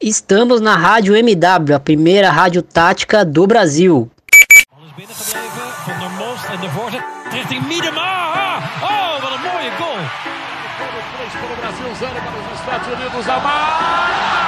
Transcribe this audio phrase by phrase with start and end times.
[0.00, 4.10] Estamos na Rádio MW, a primeira rádio tática do Brasil.
[5.86, 7.00] Van der Most en de voorzet
[7.32, 8.58] richting Miedema.
[8.82, 9.96] Oh, wat een mooie goal.
[11.32, 13.28] Para o Brasil, zero para os Estados Unidos.
[13.28, 14.45] Amar!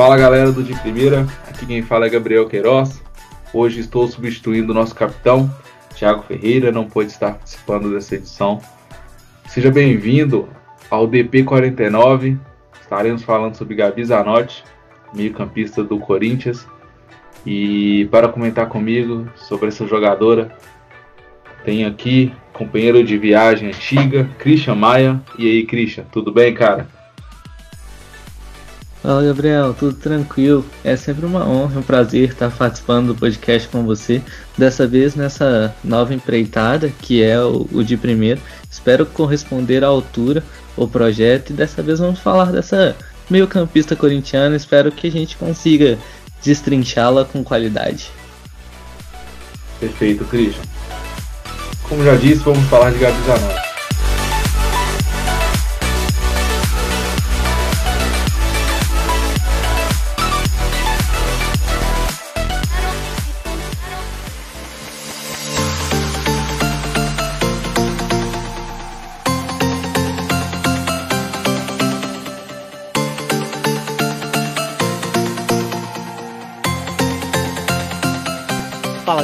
[0.00, 3.02] Fala galera do De Primeira, aqui quem fala é Gabriel Queiroz.
[3.52, 5.54] Hoje estou substituindo o nosso capitão,
[5.94, 8.62] Thiago Ferreira, não pôde estar participando dessa edição.
[9.46, 10.48] Seja bem-vindo
[10.90, 12.38] ao DP49.
[12.80, 14.64] Estaremos falando sobre Gabi Zanotti,
[15.14, 16.66] meio-campista do Corinthians.
[17.44, 20.56] E para comentar comigo sobre essa jogadora,
[21.62, 25.20] tenho aqui companheiro de viagem antiga, Christian Maia.
[25.38, 26.88] E aí, Christian, tudo bem, cara?
[29.02, 30.64] Fala Gabriel, tudo tranquilo?
[30.84, 34.20] É sempre uma honra, um prazer estar participando do podcast com você.
[34.58, 38.42] Dessa vez nessa nova empreitada, que é o, o de primeiro.
[38.70, 40.44] Espero corresponder à altura
[40.76, 42.94] o projeto e dessa vez vamos falar dessa
[43.30, 44.54] meio-campista corintiana.
[44.54, 45.98] Espero que a gente consiga
[46.44, 48.10] destrinchá-la com qualidade.
[49.78, 50.62] Perfeito, Christian.
[51.88, 53.69] Como já disse, vamos falar de Gabi Zanotti.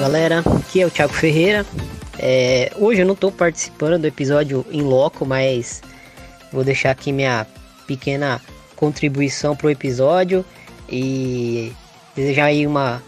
[0.07, 1.67] Galera, aqui é o Thiago Ferreira.
[2.17, 5.83] É, hoje eu não estou participando do episódio em loco, mas
[6.53, 7.45] vou deixar aqui minha
[7.89, 8.41] pequena
[8.77, 10.45] contribuição pro episódio
[10.89, 11.73] e
[12.15, 13.03] desejar aí uma,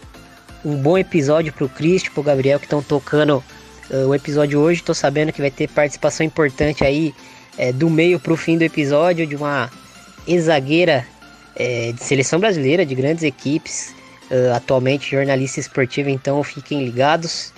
[0.65, 3.41] um bom episódio pro Cristo, pro Gabriel que estão tocando
[3.89, 4.83] uh, o episódio hoje.
[4.83, 7.15] Tô sabendo que vai ter participação importante aí
[7.57, 9.71] é, do meio pro fim do episódio de uma
[10.27, 11.07] ex-zagueira
[11.55, 13.95] é, de seleção brasileira, de grandes equipes,
[14.31, 17.53] uh, atualmente jornalista esportiva, então fiquem ligados.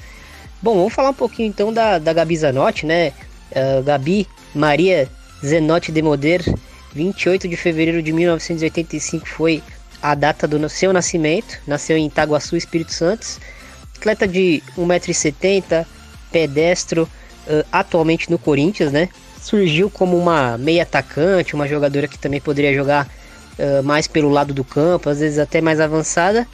[0.62, 3.14] Bom, vamos falar um pouquinho então da, da Gabi Zanotti, né?
[3.52, 5.10] Uh, Gabi Maria
[5.44, 6.44] Zenotti de Moder,
[6.94, 9.64] 28 de fevereiro de 1985 foi
[10.02, 11.58] a data do seu nascimento.
[11.66, 13.26] Nasceu em Itaguaçu, Espírito Santo.
[13.98, 15.86] Atleta de 1,70m,
[16.32, 17.04] pedestro,
[17.48, 19.10] uh, atualmente no Corinthians, né?
[19.40, 23.08] Surgiu como uma meia atacante, uma jogadora que também poderia jogar
[23.60, 26.48] uh, mais pelo lado do campo, às vezes até mais avançada.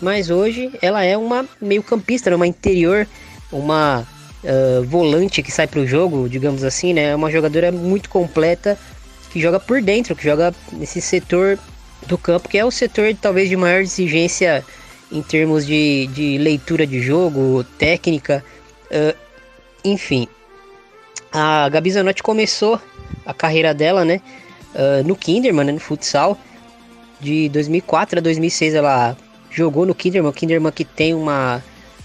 [0.00, 2.36] Mas hoje ela é uma meio campista, né?
[2.36, 3.06] uma interior,
[3.50, 4.06] uma
[4.44, 7.10] uh, volante que sai para o jogo, digamos assim, né?
[7.10, 8.78] É uma jogadora muito completa
[9.30, 11.58] que joga por dentro, que joga nesse setor
[12.06, 14.64] do campo, que é o setor talvez de maior exigência
[15.10, 18.44] em termos de, de leitura de jogo, técnica,
[18.90, 19.16] uh,
[19.84, 20.28] enfim.
[21.32, 22.80] A Gabi Zanotti começou
[23.24, 24.20] a carreira dela, né,
[24.74, 26.38] uh, no Kinderman, né, no futsal.
[27.20, 29.16] De 2004 a 2006 ela
[29.54, 31.62] jogou no Kinderman, Kinderman que tem uma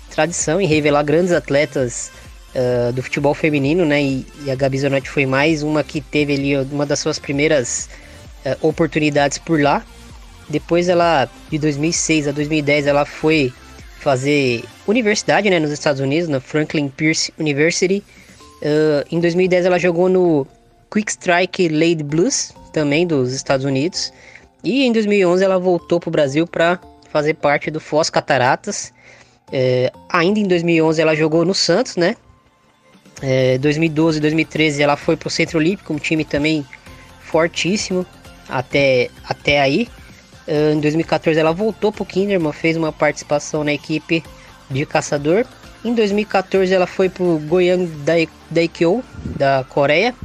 [0.10, 2.12] tradição em revelar grandes atletas
[2.56, 6.34] uh, do futebol feminino, né, e, e, a Gabi Zanotti foi mais uma que teve
[6.34, 7.90] ali uma das suas primeiras
[8.46, 9.84] uh, oportunidades por lá.
[10.48, 13.54] Depois ela, de 2006 a 2010, ela foi
[14.00, 18.04] fazer universidade, né, nos Estados Unidos, na Franklin Pierce University.
[18.62, 20.48] Uh, em 2010 ela jogou no
[20.92, 24.12] Quick Strike Lady Blues, também dos Estados Unidos.
[24.64, 26.80] E em 2011 ela voltou para o Brasil para
[27.12, 28.94] fazer parte do Foz Cataratas.
[29.52, 32.16] É, ainda em 2011 ela jogou no Santos, né?
[33.22, 36.66] É, 2012 e 2013 ela foi para o Centro Olímpico, um time também
[37.20, 38.06] fortíssimo
[38.48, 39.88] até, até aí.
[40.48, 44.24] Uh, em 2014 ela voltou para o Kinderman, fez uma participação na equipe
[44.70, 45.46] de caçador.
[45.84, 47.88] Em 2014 ela foi para o Goyang
[48.50, 49.04] Daikyo
[49.38, 50.16] da Coreia.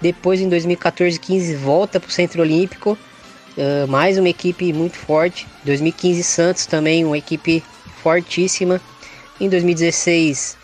[0.00, 2.96] Depois em 2014 15 volta para o Centro Olímpico.
[3.56, 5.46] Uh, mais uma equipe muito forte.
[5.64, 7.62] 2015 Santos também uma equipe
[8.02, 8.80] fortíssima.
[9.40, 10.56] Em 2016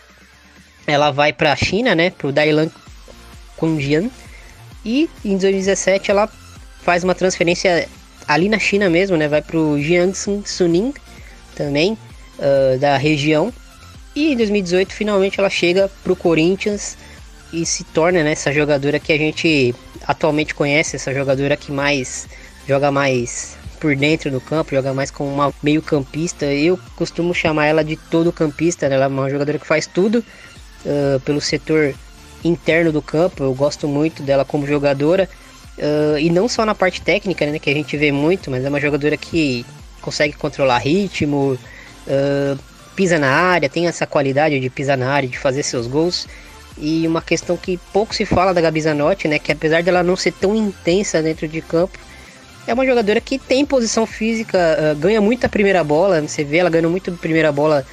[0.87, 2.69] ela vai para a China, né, para o Dailan
[3.57, 4.11] Kunjian.
[4.85, 6.29] E em 2017 ela
[6.83, 7.89] faz uma transferência
[8.27, 10.93] ali na China mesmo, né, vai para o Jiangsu Suning
[11.55, 11.97] também
[12.39, 13.53] uh, da região.
[14.17, 16.97] E em 2018 finalmente ela chega para o Corinthians
[17.53, 19.75] e se torna né, essa jogadora que a gente
[20.07, 22.27] atualmente conhece, essa jogadora que mais
[22.71, 26.47] joga mais por dentro do campo, joga mais como uma meio campista.
[26.47, 28.95] Eu costumo chamar ela de todo campista, né?
[28.95, 30.25] ela é uma jogadora que faz tudo
[30.85, 31.95] uh, pelo setor
[32.45, 33.43] interno do campo.
[33.43, 35.29] Eu gosto muito dela como jogadora.
[35.79, 38.69] Uh, e não só na parte técnica, né, que a gente vê muito, mas é
[38.69, 39.65] uma jogadora que
[40.01, 41.59] consegue controlar ritmo,
[42.07, 42.59] uh,
[42.95, 46.29] pisa na área, tem essa qualidade de pisar na área, de fazer seus gols.
[46.79, 50.15] E uma questão que pouco se fala da Gabi Zanotti, né, que apesar dela não
[50.15, 51.99] ser tão intensa dentro de campo,
[52.67, 56.59] é uma jogadora que tem posição física, uh, ganha muito a primeira bola, você vê
[56.59, 57.85] ela ganhando muito a primeira bola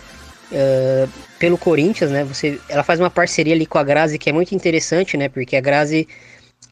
[0.52, 1.10] uh,
[1.40, 2.24] pelo Corinthians, né?
[2.24, 5.30] Você, ela faz uma parceria ali com a Grazi que é muito interessante, né?
[5.30, 6.08] Porque a Grazi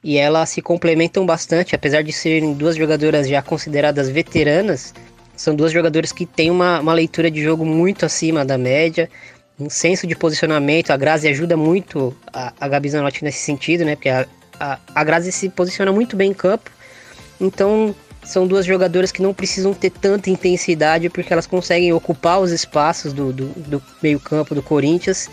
[0.04, 4.94] e ela se complementam bastante, apesar de serem duas jogadoras já consideradas veteranas,
[5.36, 9.10] são duas jogadoras que têm uma, uma leitura de jogo muito acima da média,
[9.60, 10.92] um senso de posicionamento.
[10.92, 13.96] A Grazi ajuda muito a, a Gabi Zanotti nesse sentido, né?
[13.96, 14.26] Porque a,
[14.60, 16.70] a, a Grazi se posiciona muito bem em campo,
[17.40, 22.52] então são duas jogadoras que não precisam ter tanta intensidade porque elas conseguem ocupar os
[22.52, 25.30] espaços do, do, do meio-campo do Corinthians.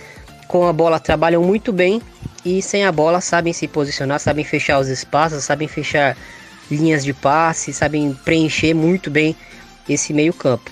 [0.46, 2.02] Com a bola trabalham muito bem
[2.44, 6.16] e sem a bola sabem se posicionar, sabem fechar os espaços, sabem fechar
[6.70, 9.34] linhas de passe, sabem preencher muito bem
[9.88, 10.70] esse meio-campo.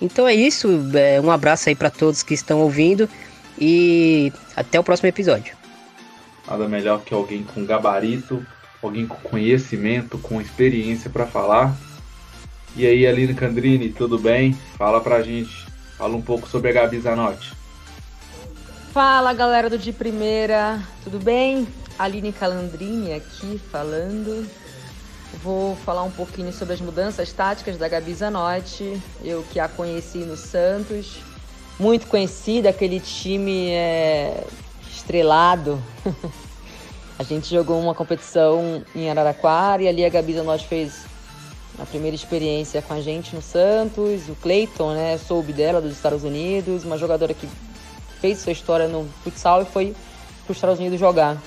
[0.00, 3.08] Então é isso, é, um abraço aí para todos que estão ouvindo
[3.58, 5.56] e até o próximo episódio.
[6.46, 8.46] Nada melhor que alguém com gabarito
[8.82, 11.76] alguém com conhecimento, com experiência para falar.
[12.74, 14.52] E aí, Aline Candrini, tudo bem?
[14.76, 17.52] Fala pra gente, fala um pouco sobre a Gabi Zanotti.
[18.92, 21.66] Fala galera do De Primeira, tudo bem?
[21.98, 24.48] Aline Calandrini aqui falando.
[25.42, 30.18] Vou falar um pouquinho sobre as mudanças táticas da Gabi Zanotti, eu que a conheci
[30.18, 31.18] no Santos,
[31.78, 34.44] muito conhecida, aquele time é,
[34.90, 35.82] estrelado
[37.18, 41.06] A gente jogou uma competição em Araraquara e ali a Gabi Zanotti fez
[41.78, 44.28] a primeira experiência com a gente no Santos.
[44.28, 47.48] O Clayton, né, soube dela dos Estados Unidos, uma jogadora que
[48.20, 49.94] fez sua história no futsal e foi
[50.44, 51.40] para os Estados Unidos jogar.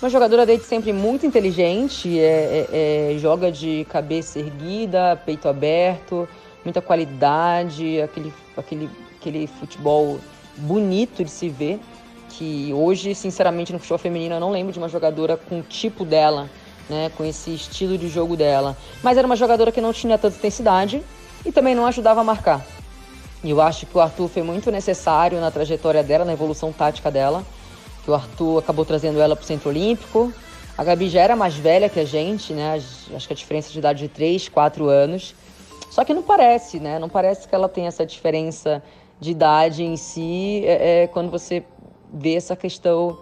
[0.00, 6.26] Uma jogadora desde sempre muito inteligente, é, é, é, joga de cabeça erguida, peito aberto,
[6.64, 10.18] muita qualidade, aquele, aquele, aquele futebol
[10.56, 11.78] bonito de se ver
[12.30, 16.04] que hoje, sinceramente, no futebol feminino eu não lembro de uma jogadora com o tipo
[16.04, 16.48] dela,
[16.88, 18.76] né, com esse estilo de jogo dela.
[19.02, 21.02] Mas era uma jogadora que não tinha tanta intensidade
[21.44, 22.64] e também não ajudava a marcar.
[23.42, 27.10] E eu acho que o Arthur foi muito necessário na trajetória dela, na evolução tática
[27.10, 27.44] dela,
[28.04, 30.32] que o Arthur acabou trazendo ela para o Centro Olímpico.
[30.76, 32.80] A Gabi já era mais velha que a gente, né?
[33.14, 35.34] Acho que a diferença de idade de 3, 4 anos.
[35.90, 36.98] Só que não parece, né?
[36.98, 38.82] Não parece que ela tem essa diferença
[39.18, 41.62] de idade em si, é, é, quando você
[42.12, 43.18] ver essa questão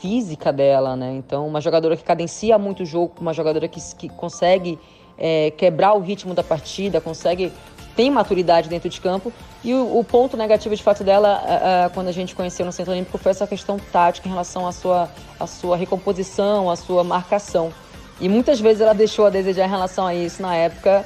[0.00, 1.14] física dela, né?
[1.16, 4.78] Então, uma jogadora que cadencia muito o jogo, uma jogadora que, que consegue
[5.16, 7.52] é, quebrar o ritmo da partida, consegue
[7.94, 9.32] tem maturidade dentro de campo.
[9.62, 13.18] E o, o ponto negativo de fato dela, quando a gente conheceu no Centro Olímpico,
[13.18, 17.72] foi essa questão tática em relação à sua, à sua recomposição, à sua marcação.
[18.20, 21.04] E muitas vezes ela deixou a desejar em relação a isso na época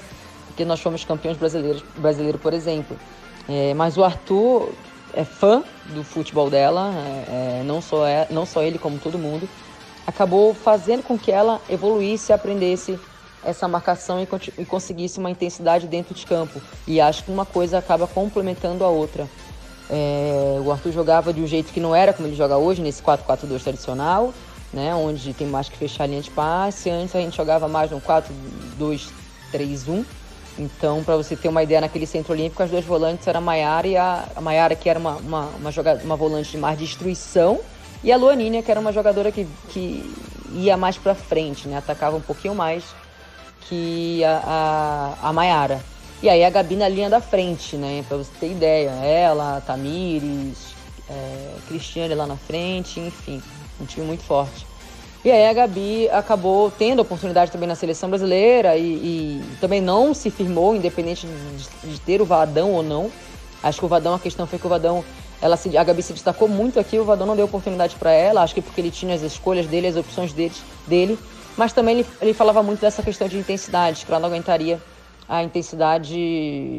[0.56, 2.96] que nós fomos campeões brasileiros, brasileiro, por exemplo.
[3.48, 4.72] É, mas o Arthur
[5.16, 9.18] é fã do futebol dela, é, é, não, só é, não só ele, como todo
[9.18, 9.48] mundo,
[10.06, 13.00] acabou fazendo com que ela evoluísse, aprendesse
[13.42, 14.28] essa marcação e,
[14.58, 16.60] e conseguisse uma intensidade dentro de campo.
[16.86, 19.26] E acho que uma coisa acaba complementando a outra.
[19.88, 23.02] É, o Arthur jogava de um jeito que não era como ele joga hoje, nesse
[23.02, 24.34] 4-4-2 tradicional,
[24.72, 26.90] né, onde tem mais que fechar a linha de passe.
[26.90, 30.04] Antes a gente jogava mais no 4-2-3-1
[30.58, 33.86] então, para você ter uma ideia, naquele centro olímpico, as duas volantes eram a Maiara
[33.86, 35.70] e a, a Maiara, que era uma, uma, uma,
[36.04, 37.60] uma volante de mais destruição,
[38.02, 40.14] e a Luaninha, que era uma jogadora que, que
[40.52, 41.76] ia mais para frente, né?
[41.76, 42.84] atacava um pouquinho mais
[43.62, 45.80] que a, a, a Maiara.
[46.22, 48.02] E aí a Gabi na linha da frente, né?
[48.08, 48.90] Para você ter ideia.
[48.90, 50.74] Ela, Tamires,
[51.10, 53.42] é, Cristiane lá na frente, enfim,
[53.80, 54.66] um time muito forte.
[55.26, 60.14] E aí a Gabi acabou tendo oportunidade também na seleção brasileira e, e também não
[60.14, 63.10] se firmou, independente de, de, ter o Vadão ou não.
[63.60, 65.04] Acho que o Vadão, a questão foi que o Vadão,
[65.42, 68.40] ela se, a Gabi se destacou muito aqui, o Vadão não deu oportunidade para ela,
[68.40, 70.54] acho que porque ele tinha as escolhas dele, as opções dele,
[70.86, 71.18] dele
[71.56, 74.80] mas também ele, ele falava muito dessa questão de intensidade, que ela não aguentaria
[75.28, 76.16] a intensidade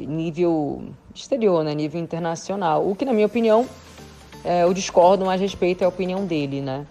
[0.07, 2.89] nível exterior, né, nível internacional.
[2.89, 3.67] O que, na minha opinião,
[4.45, 6.87] é, eu discordo, mas respeito a opinião dele, né.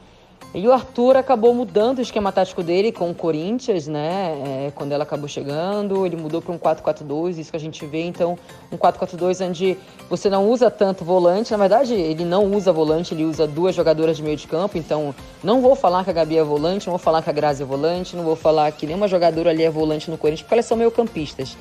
[0.57, 4.69] E o Arthur acabou mudando o esquema tático dele com o Corinthians, né?
[4.69, 8.07] É, quando ela acabou chegando, ele mudou para um 4-4-2, isso que a gente vê.
[8.07, 8.39] Então,
[8.73, 9.77] um 4-4-2 onde
[10.09, 11.51] você não usa tanto volante.
[11.51, 14.79] Na verdade, ele não usa volante, ele usa duas jogadoras de meio de campo.
[14.79, 17.63] Então, não vou falar que a Gabi é volante, não vou falar que a Grazi
[17.63, 20.65] é volante, não vou falar que nenhuma jogadora ali é volante no Corinthians, porque elas
[20.65, 21.55] são meio campistas.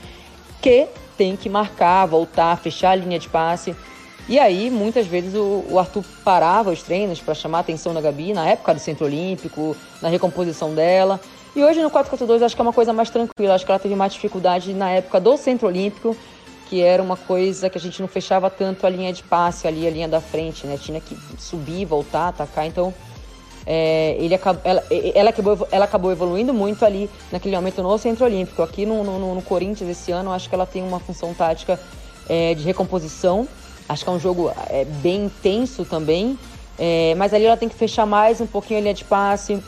[0.61, 0.87] Que
[1.17, 3.75] tem que marcar, voltar, fechar a linha de passe.
[4.27, 8.01] E aí, muitas vezes, o, o Arthur parava os treinos para chamar a atenção da
[8.01, 11.20] Gabi, na época do Centro Olímpico, na recomposição dela.
[11.55, 13.53] E hoje no 4-4-2 acho que é uma coisa mais tranquila.
[13.53, 16.17] Acho que ela teve mais dificuldade na época do Centro Olímpico,
[16.67, 19.88] que era uma coisa que a gente não fechava tanto a linha de passe ali,
[19.88, 20.77] a linha da frente, né?
[20.77, 22.65] Tinha que subir, voltar, atacar.
[22.65, 22.94] Então
[23.65, 24.84] é, ele ela,
[25.15, 28.62] ela, acabou, ela acabou evoluindo muito ali naquele momento no Centro Olímpico.
[28.62, 31.79] Aqui no, no, no Corinthians esse ano, acho que ela tem uma função tática
[32.27, 33.48] é, de recomposição.
[33.88, 36.38] Acho que é um jogo é, bem intenso também.
[36.77, 39.62] É, mas ali ela tem que fechar mais um pouquinho a linha de passe,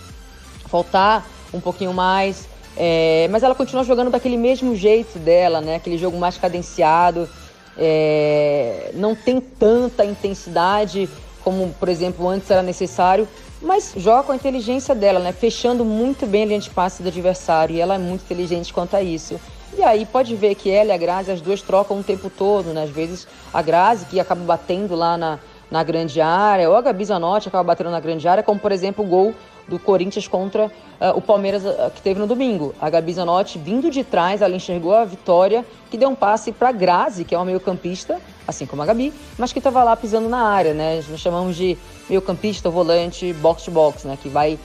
[0.67, 2.47] faltar um pouquinho mais.
[2.75, 5.75] É, mas ela continua jogando daquele mesmo jeito dela, né?
[5.75, 7.29] Aquele jogo mais cadenciado.
[7.77, 11.07] É, não tem tanta intensidade
[11.43, 13.27] como, por exemplo, antes era necessário
[13.61, 15.31] mas joga com a inteligência dela, né?
[15.31, 17.75] Fechando muito bem a linha de passe do adversário.
[17.75, 19.39] E ela é muito inteligente quanto a isso.
[19.77, 22.73] E aí pode ver que ela e a Grazi, as duas trocam o tempo todo,
[22.73, 22.81] né?
[22.81, 25.37] Às vezes a Grazi, que acaba batendo lá na,
[25.69, 29.05] na grande área, ou a Gabi Zanotti acaba batendo na grande área, como por exemplo
[29.05, 29.35] o gol
[29.67, 32.73] do Corinthians contra uh, o Palmeiras uh, que teve no domingo.
[32.81, 36.71] A Gabi Zanotti vindo de trás, ela enxergou a vitória, que deu um passe para
[36.71, 40.41] Grazi, que é uma meio-campista, assim como a Gabi, mas que estava lá pisando na
[40.41, 41.03] área, né?
[41.07, 41.77] Nós chamamos de
[42.09, 44.17] meio-campista, volante, box to box, né?
[44.19, 44.57] Que vai,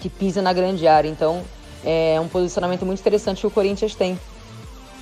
[0.00, 1.08] que pisa na grande área.
[1.08, 1.42] Então
[1.84, 4.16] é um posicionamento muito interessante que o Corinthians tem.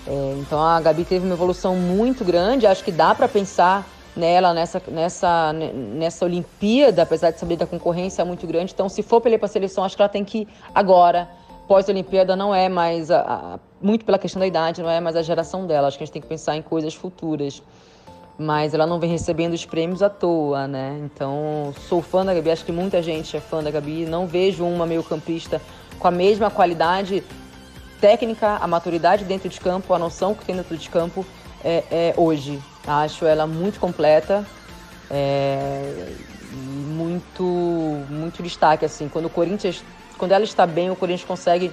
[0.06, 4.54] É, então a Gabi teve uma evolução muito grande, acho que dá para pensar nela
[4.54, 8.72] nessa, nessa, nessa Olimpíada, apesar de saber da concorrência muito grande.
[8.72, 11.28] Então, se for ele para a seleção, acho que ela tem que ir agora.
[11.66, 15.22] Pós-Olimpíada não é mais, a, a, muito pela questão da idade, não é mais a
[15.22, 15.88] geração dela.
[15.88, 17.62] Acho que a gente tem que pensar em coisas futuras.
[18.36, 21.00] Mas ela não vem recebendo os prêmios à toa, né?
[21.04, 24.06] Então, sou fã da Gabi, acho que muita gente é fã da Gabi.
[24.06, 25.62] Não vejo uma meio-campista
[25.98, 27.22] com a mesma qualidade
[28.04, 31.24] técnica, a maturidade dentro de campo, a noção que tem dentro de campo
[31.64, 32.62] é, é hoje.
[32.86, 34.46] Acho ela muito completa,
[35.10, 36.12] é,
[36.52, 37.42] muito,
[38.10, 39.08] muito destaque assim.
[39.08, 39.82] Quando o Corinthians,
[40.18, 41.72] quando ela está bem, o Corinthians consegue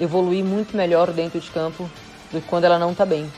[0.00, 1.88] evoluir muito melhor dentro de campo
[2.32, 3.32] do que quando ela não está bem.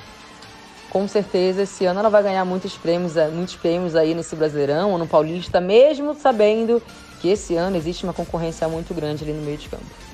[0.89, 4.93] Com certeza, esse ano ela vai ganhar muitos prêmios, é, muitos prêmios aí nesse Brasileirão
[4.93, 6.83] ou no Paulista, mesmo sabendo
[7.21, 10.14] que esse ano existe uma concorrência muito grande ali no meio de campo.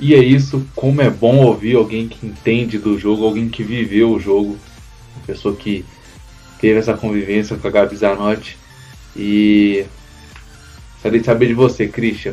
[0.00, 4.10] E é isso, como é bom ouvir alguém que entende do jogo, alguém que viveu
[4.10, 4.58] o jogo,
[5.14, 5.84] uma pessoa que
[6.58, 8.56] teve essa convivência com a Gabi Zanotti.
[9.14, 9.84] E
[10.94, 12.32] gostaria de saber de você, Christian.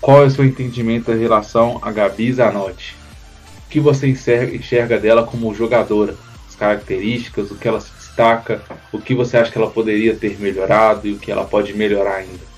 [0.00, 2.96] Qual é o seu entendimento em relação a Gabi Zanotti?
[3.66, 6.16] O que você enxerga, dela como jogadora?
[6.48, 8.60] As características, o que ela se destaca,
[8.92, 12.16] o que você acha que ela poderia ter melhorado e o que ela pode melhorar
[12.16, 12.53] ainda?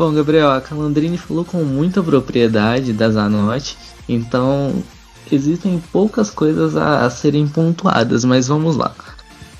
[0.00, 3.76] Bom, Gabriel, a Calandrini falou com muita propriedade da Zanotti,
[4.08, 4.82] então
[5.30, 8.94] existem poucas coisas a, a serem pontuadas, mas vamos lá.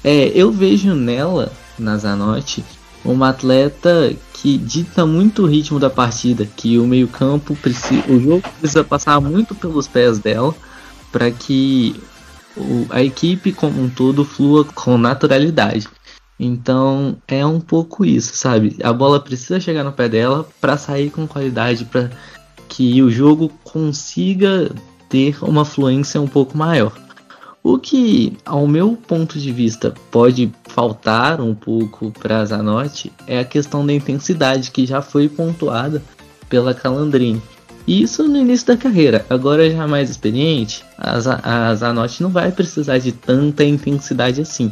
[0.02, 2.64] É, eu vejo nela, na Zanotti,
[3.04, 8.42] uma atleta que dita muito o ritmo da partida, que o meio-campo precisa, o jogo
[8.58, 10.54] precisa passar muito pelos pés dela
[11.12, 12.02] para que
[12.56, 15.86] o, a equipe como um todo flua com naturalidade.
[16.42, 18.74] Então é um pouco isso, sabe?
[18.82, 22.10] A bola precisa chegar no pé dela para sair com qualidade, para
[22.66, 24.70] que o jogo consiga
[25.10, 26.98] ter uma fluência um pouco maior.
[27.62, 33.44] O que, ao meu ponto de vista, pode faltar um pouco para Zanotti é a
[33.44, 36.02] questão da intensidade que já foi pontuada
[36.48, 37.42] pela Calandrini.
[37.86, 39.26] Isso no início da carreira.
[39.28, 44.70] Agora já mais experiente, a Zanotti não vai precisar de tanta intensidade assim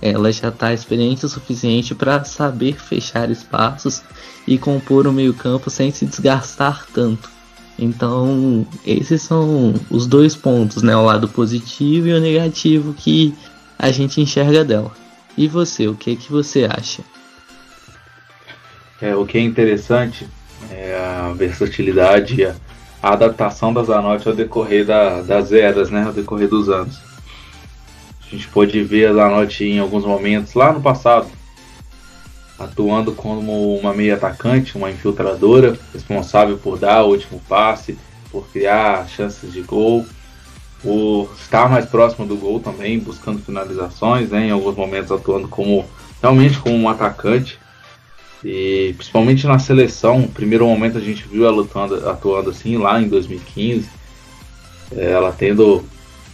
[0.00, 4.02] ela já está experiente o suficiente para saber fechar espaços
[4.46, 7.30] e compor o meio-campo sem se desgastar tanto.
[7.78, 10.96] Então, esses são os dois pontos, né?
[10.96, 13.34] O lado positivo e o negativo que
[13.78, 14.92] a gente enxerga dela.
[15.36, 17.02] E você, o que que você acha?
[19.00, 20.26] É, o que é interessante
[20.70, 22.54] é a versatilidade a,
[23.02, 26.04] a adaptação da Zanotti ao decorrer da, das eras, né?
[26.04, 27.15] Ao decorrer dos anos.
[28.26, 31.28] A gente pode ver a Zanotti em alguns momentos lá no passado,
[32.58, 37.96] atuando como uma meia atacante, uma infiltradora, responsável por dar o último passe,
[38.30, 40.04] por criar chances de gol,
[40.82, 45.84] por estar mais próximo do gol também, buscando finalizações, né, em alguns momentos atuando como
[46.20, 47.58] realmente como um atacante.
[48.44, 53.00] E principalmente na seleção, no primeiro momento a gente viu ela atuando, atuando assim lá
[53.00, 53.88] em 2015,
[54.92, 55.84] ela tendo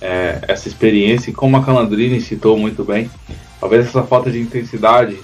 [0.02, 3.08] é, essa experiência e como a Calandrini citou muito bem,
[3.60, 5.16] talvez essa falta de intensidade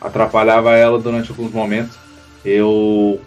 [0.00, 1.98] atrapalhava ela durante alguns momentos.
[2.44, 3.20] Eu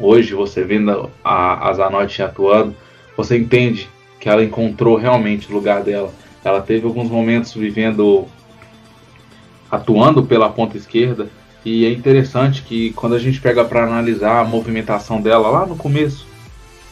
[0.00, 2.74] hoje você vendo a, a Zanotti atuando,
[3.16, 6.12] você entende que ela encontrou realmente o lugar dela.
[6.44, 8.26] Ela teve alguns momentos vivendo
[9.70, 11.28] atuando pela ponta esquerda
[11.64, 15.76] E é interessante que quando a gente pega para analisar a movimentação dela lá no
[15.76, 16.26] começo,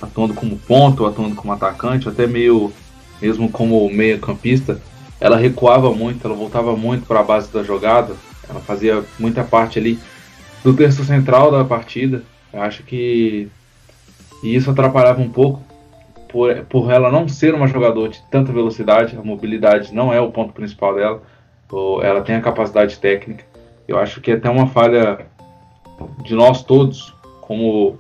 [0.03, 2.73] atuando como ponto, atuando como atacante, até meio
[3.21, 4.81] mesmo como meia campista,
[5.21, 8.15] ela recuava muito, ela voltava muito para a base da jogada,
[8.49, 9.99] ela fazia muita parte ali
[10.63, 12.23] do terço central da partida.
[12.53, 13.49] Eu acho que
[14.43, 15.63] e isso atrapalhava um pouco
[16.29, 20.31] por, por ela não ser uma jogadora de tanta velocidade, a mobilidade não é o
[20.31, 21.23] ponto principal dela,
[22.03, 23.45] ela tem a capacidade técnica.
[23.89, 25.27] Eu acho que é até uma falha
[26.23, 27.99] de nós todos, como,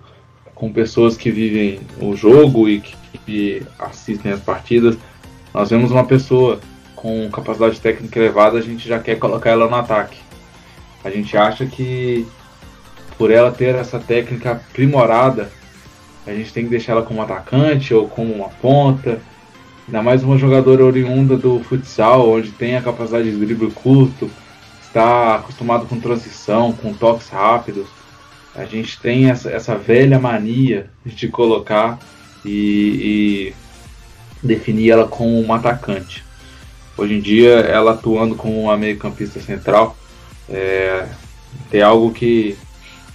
[0.54, 4.96] como pessoas que vivem o jogo e que, que assistem as partidas.
[5.52, 6.60] Nós vemos uma pessoa
[6.96, 10.18] com capacidade técnica elevada, a gente já quer colocar ela no ataque.
[11.04, 12.26] A gente acha que
[13.18, 15.50] por ela ter essa técnica aprimorada,
[16.26, 19.20] a gente tem que deixar ela como atacante ou como uma ponta.
[19.86, 24.30] Ainda mais uma jogadora oriunda do futsal, onde tem a capacidade de drible curto,
[24.80, 27.86] está acostumado com transição, com toques rápidos.
[28.54, 31.98] A gente tem essa, essa velha mania de colocar
[32.44, 33.52] e,
[34.42, 36.24] e definir ela como uma atacante.
[36.96, 39.96] Hoje em dia, ela atuando como uma meio-campista central,
[40.48, 41.06] é,
[41.82, 42.56] algo que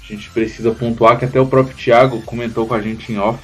[0.04, 3.40] a gente precisa pontuar, que até o próprio Thiago comentou com a gente em off,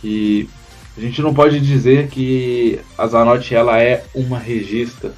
[0.00, 0.48] que
[0.96, 5.12] a gente não pode dizer que a Zanotti ela é uma regista,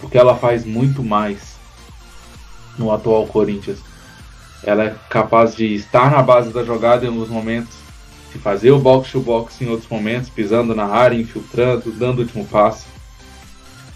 [0.00, 1.56] porque ela faz muito mais
[2.78, 3.78] no atual Corinthians.
[4.62, 7.76] Ela é capaz de estar na base da jogada em alguns momentos,
[8.32, 12.22] de fazer o box to box em outros momentos, pisando na área, infiltrando, dando o
[12.22, 12.86] último passo.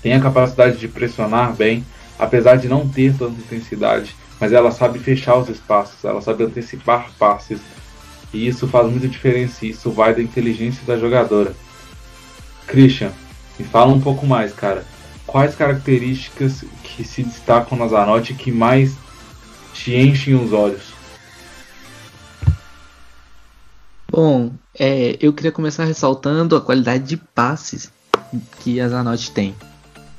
[0.03, 1.85] Tem a capacidade de pressionar bem,
[2.19, 7.12] apesar de não ter tanta intensidade mas ela sabe fechar os espaços, ela sabe antecipar
[7.17, 7.61] passes.
[8.35, 11.55] E isso faz muita diferença, isso vai da inteligência da jogadora.
[12.67, 13.12] Christian,
[13.57, 14.85] me fala um pouco mais, cara.
[15.29, 18.97] Quais características que se destacam na Zanotti que mais
[19.73, 20.91] te enchem os olhos?
[24.12, 27.90] Bom, é, eu queria começar ressaltando a qualidade de passes
[28.61, 29.55] que a Zanotti tem.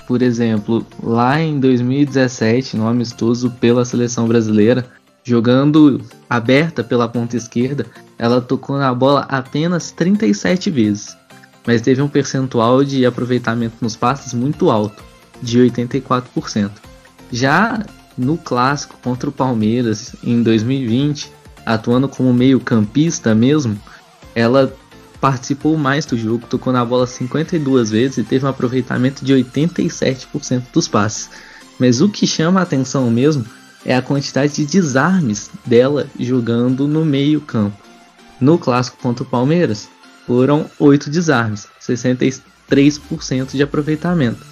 [0.08, 4.84] Por exemplo, lá em 2017, no amistoso pela seleção brasileira,
[5.24, 7.86] jogando aberta pela ponta esquerda,
[8.18, 11.16] ela tocou na bola apenas 37 vezes,
[11.64, 15.04] mas teve um percentual de aproveitamento nos passes muito alto,
[15.40, 16.72] de 84%.
[17.32, 17.86] Já
[18.18, 21.32] no clássico contra o Palmeiras em 2020,
[21.66, 23.80] atuando como meio-campista mesmo,
[24.36, 24.74] ela
[25.20, 30.64] participou mais do jogo, tocou na bola 52 vezes e teve um aproveitamento de 87%
[30.74, 31.30] dos passes.
[31.80, 33.46] Mas o que chama a atenção mesmo
[33.86, 37.78] é a quantidade de desarmes dela jogando no meio-campo.
[38.40, 39.88] No clássico contra o Palmeiras,
[40.26, 42.42] foram 8 desarmes, 63%
[43.54, 44.46] de aproveitamento.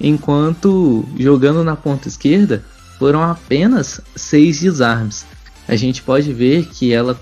[0.00, 2.64] Enquanto jogando na ponta esquerda,
[2.98, 5.24] foram apenas 6 desarmes.
[5.72, 7.18] A gente pode ver que ela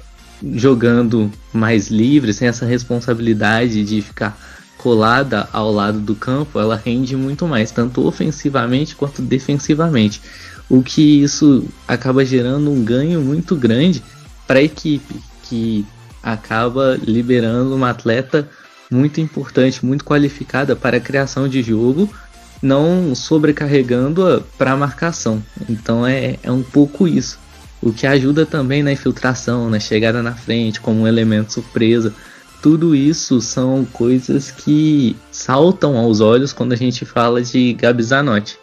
[0.56, 4.36] jogando mais livre, sem essa responsabilidade de ficar
[4.76, 10.20] colada ao lado do campo, ela rende muito mais, tanto ofensivamente quanto defensivamente.
[10.68, 14.02] O que isso acaba gerando um ganho muito grande
[14.48, 15.86] para a equipe, que
[16.20, 18.50] acaba liberando uma atleta
[18.90, 22.12] muito importante, muito qualificada para a criação de jogo,
[22.60, 25.40] não sobrecarregando-a para a marcação.
[25.68, 27.38] Então é, é um pouco isso
[27.82, 32.14] o que ajuda também na infiltração, na chegada na frente, como um elemento surpresa.
[32.62, 38.58] Tudo isso são coisas que saltam aos olhos quando a gente fala de Gabi Zanotti.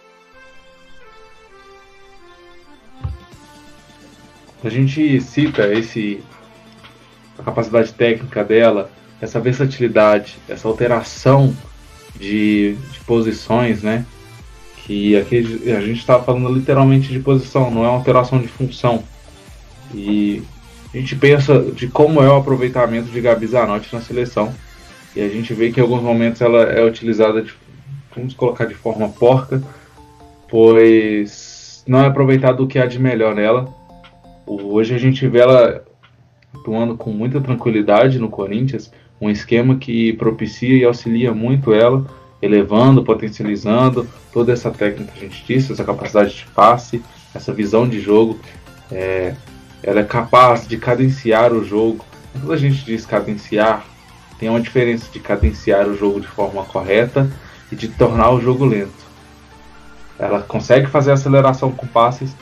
[4.64, 6.24] A gente cita esse
[7.40, 11.56] a capacidade técnica dela, essa versatilidade, essa alteração
[12.20, 14.06] de, de posições, né?
[14.88, 19.04] Que aqui a gente está falando literalmente de posição, não é uma alteração de função.
[19.94, 20.42] E
[20.94, 24.54] a gente pensa de como é o aproveitamento de Gabi Zanotti na seleção.
[25.14, 27.54] E a gente vê que em alguns momentos ela é utilizada, de,
[28.16, 29.62] vamos colocar de forma porca,
[30.48, 33.68] pois não é aproveitado o que há de melhor nela.
[34.46, 35.84] Hoje a gente vê ela
[36.56, 42.08] atuando com muita tranquilidade no Corinthians, um esquema que propicia e auxilia muito ela
[42.42, 47.88] elevando, potencializando toda essa técnica que a gente disse, essa capacidade de passe, essa visão
[47.88, 48.40] de jogo.
[48.92, 49.36] É,
[49.82, 52.06] ela é capaz de cadenciar o jogo.
[52.34, 53.86] Quando a gente diz cadenciar,
[54.40, 57.30] tem uma diferença de cadenciar o jogo de forma correta
[57.72, 59.08] e de tornar o jogo lento.
[60.20, 62.36] Ela consegue fazer aceleração com passes,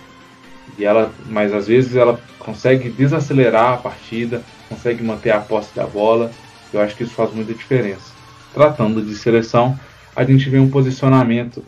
[0.78, 5.86] e ela, mas às vezes ela consegue desacelerar a partida, consegue manter a posse da
[5.86, 6.32] bola.
[6.74, 8.15] Eu acho que isso faz muita diferença
[8.56, 9.78] tratando de seleção,
[10.16, 11.62] a gente vê um posicionamento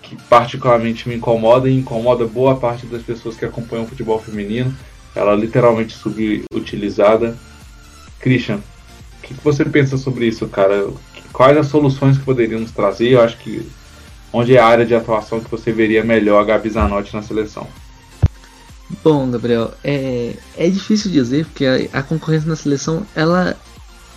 [0.00, 4.72] que particularmente me incomoda e incomoda boa parte das pessoas que acompanham o futebol feminino.
[5.14, 7.36] Ela literalmente subutilizada.
[8.20, 10.88] Christian, o que, que você pensa sobre isso, cara?
[11.32, 13.08] Quais as soluções que poderíamos trazer?
[13.08, 13.68] Eu acho que
[14.32, 17.66] onde é a área de atuação que você veria melhor a Gabi Zanotti na seleção?
[19.02, 23.56] Bom, Gabriel, é, é difícil dizer porque a, a, concorrência na seleção ela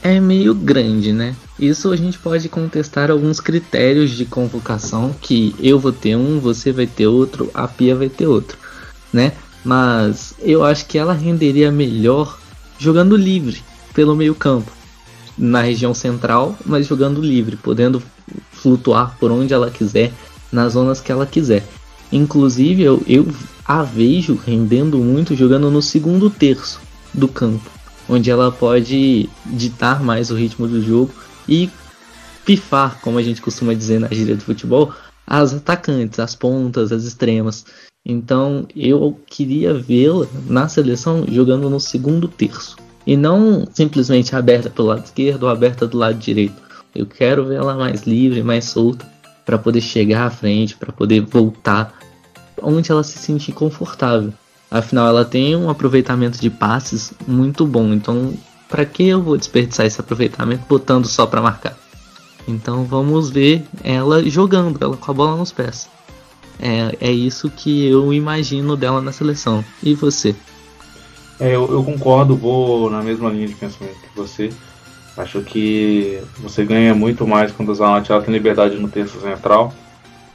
[0.04, 1.34] é meio grande, né?
[1.58, 6.74] Isso a gente pode contestar alguns critérios de convocação que eu vou ter um, você
[6.74, 8.58] vai ter outro, a Pia vai ter outro,
[9.14, 9.32] né?
[9.64, 12.38] Mas eu acho que ela renderia melhor
[12.78, 13.64] jogando livre
[13.94, 14.70] pelo meio campo,
[15.38, 18.04] na região central, mas jogando livre, podendo
[18.52, 20.12] flutuar por onde ela quiser,
[20.52, 21.66] nas zonas que ela quiser.
[22.12, 23.28] Inclusive, eu, eu
[23.66, 26.82] a vejo rendendo muito jogando no segundo terço
[27.14, 27.70] do campo,
[28.14, 31.14] onde ela pode ditar mais o ritmo do jogo
[31.48, 31.70] e
[32.46, 34.94] pifar, como a gente costuma dizer na gíria do futebol,
[35.26, 37.66] as atacantes, as pontas, as extremas.
[38.06, 42.76] Então eu queria vê-la na seleção jogando no segundo terço.
[43.06, 46.62] E não simplesmente aberta pelo lado esquerdo ou aberta do lado direito.
[46.96, 49.06] Eu quero vê-la mais livre, mais solta,
[49.46, 51.94] para poder chegar à frente, para poder voltar
[52.62, 54.34] onde ela se sentir confortável.
[54.74, 57.94] Afinal, ela tem um aproveitamento de passes muito bom.
[57.94, 58.34] Então,
[58.68, 61.78] para que eu vou desperdiçar esse aproveitamento botando só para marcar?
[62.48, 65.88] Então, vamos ver ela jogando, ela com a bola nos pés.
[66.60, 69.64] É, é isso que eu imagino dela na seleção.
[69.84, 70.36] E você?
[71.40, 74.52] É, eu, eu concordo, vou na mesma linha de pensamento que você.
[75.16, 79.72] Acho que você ganha muito mais quando a Zanotti ela tem liberdade no terço central,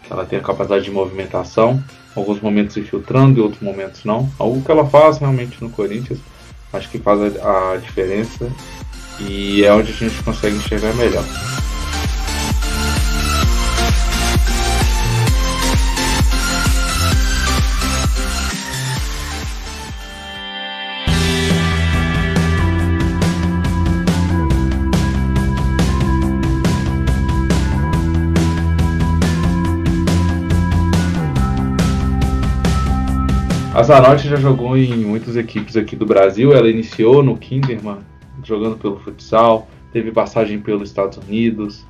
[0.09, 1.83] ela tem a capacidade de movimentação
[2.19, 4.31] alguns momentos se filtrando e outros momentos não.
[4.39, 6.19] Algo que ela faz realmente no Corinthians,
[6.73, 8.51] acho que faz a, a diferença
[9.21, 11.25] e é onde a gente consegue enxergar melhor.
[33.79, 36.53] A Zanotti já jogou em muitas equipes aqui do Brasil.
[36.53, 37.99] Ela iniciou no Kinderman,
[38.43, 41.87] jogando pelo futsal, teve passagem pelos Estados Unidos,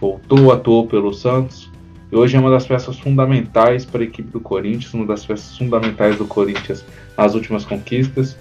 [0.00, 1.70] voltou, atuou pelo Santos.
[2.10, 5.56] E hoje é uma das peças fundamentais para a equipe do Corinthians, uma das peças
[5.56, 6.84] fundamentais do Corinthians
[7.16, 8.36] nas últimas conquistas.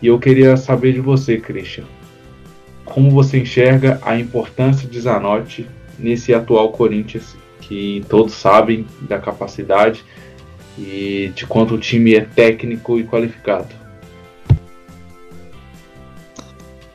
[0.00, 1.84] E eu queria saber de você, Christian.
[2.86, 5.66] Como você enxerga a importância de Zanotti
[5.98, 10.02] nesse atual Corinthians, que todos sabem da capacidade
[10.78, 13.68] e de quanto o time é técnico e qualificado.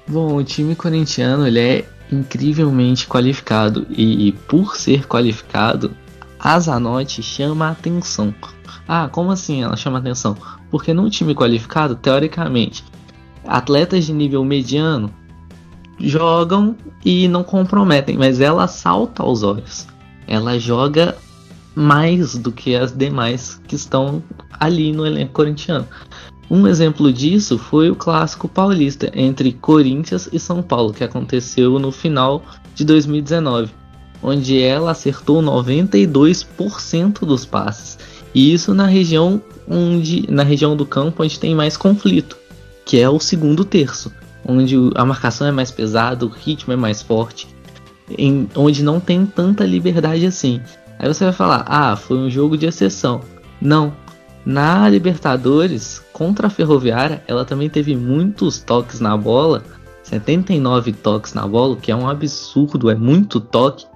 [0.08, 5.96] Bom, o time corintiano ele é incrivelmente qualificado e, e por ser qualificado,
[6.38, 8.34] a Zanotti chama a atenção.
[8.88, 10.36] Ah, como assim ela chama a atenção?
[10.70, 12.84] Porque num time qualificado, teoricamente,
[13.48, 15.14] atletas de nível mediano
[16.00, 19.88] jogam e não comprometem, mas ela salta aos olhos.
[20.28, 21.16] Ela joga
[21.76, 24.22] mais do que as demais que estão
[24.60, 25.88] ali no elenco corintiano.
[26.50, 31.94] Um exemplo disso foi o clássico paulista entre Corinthians e São Paulo, que aconteceu no
[31.94, 32.44] final
[32.76, 33.72] de 2019,
[34.22, 37.98] onde ela acertou 92% dos passes.
[38.36, 42.38] E isso na região onde na região do campo onde tem mais conflito,
[42.86, 44.12] que é o segundo terço,
[44.46, 47.48] onde a marcação é mais pesada, o ritmo é mais forte,
[48.18, 50.60] em, onde não tem tanta liberdade assim.
[51.02, 53.22] Aí você vai falar, ah, foi um jogo de exceção.
[53.60, 53.92] Não.
[54.46, 59.64] Na Libertadores, contra a Ferroviária, ela também teve muitos toques na bola.
[60.04, 63.88] 79 toques na bola, que é um absurdo, é muito toque.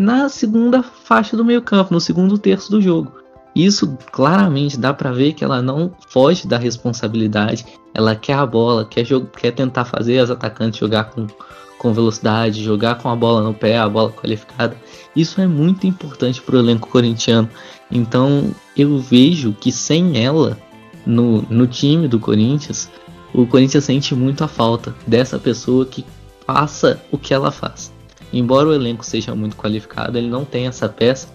[0.00, 3.12] Na segunda faixa do meio campo, no segundo terço do jogo.
[3.54, 7.64] Isso claramente dá para ver que ela não foge da responsabilidade.
[7.94, 11.28] Ela quer a bola, quer, quer tentar fazer as atacantes jogar com,
[11.78, 14.76] com velocidade, jogar com a bola no pé, a bola qualificada.
[15.14, 17.48] Isso é muito importante para o elenco corintiano.
[17.90, 20.58] Então eu vejo que sem ela
[21.06, 22.90] no, no time do Corinthians,
[23.32, 26.04] o Corinthians sente muito a falta dessa pessoa que
[26.46, 27.92] faça o que ela faz.
[28.32, 31.28] Embora o elenco seja muito qualificado, ele não tem essa peça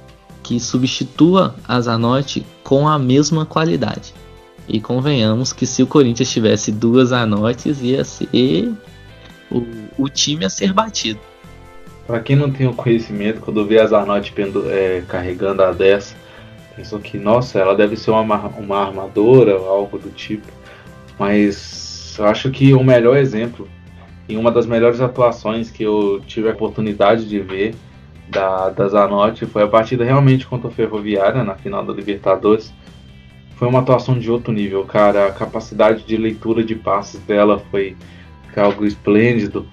[0.43, 4.13] que substitua a Zanotti com a mesma qualidade.
[4.67, 8.73] E convenhamos que se o Corinthians tivesse duas Zanottes, ia ser
[9.53, 9.65] o,
[9.97, 11.19] o time a ser batido.
[12.05, 14.33] Para quem não tem o conhecimento, quando vê a Zanotti
[14.69, 16.15] é, carregando a 10,
[16.75, 20.47] pensou que, nossa, ela deve ser uma, uma armadora ou algo do tipo.
[21.17, 23.69] Mas eu acho que o melhor exemplo,
[24.27, 27.73] e uma das melhores atuações que eu tive a oportunidade de ver
[28.27, 32.73] da, da Zanotti foi a partida realmente contra o Ferroviária na final da Libertadores.
[33.55, 35.27] Foi uma atuação de outro nível, cara.
[35.27, 37.95] A capacidade de leitura de passes dela foi
[38.61, 39.65] algo esplêndido.